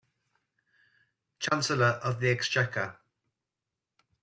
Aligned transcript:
Chancellor 1.37 1.99
of 2.03 2.19
the 2.19 2.31
Exchequer 2.31 2.97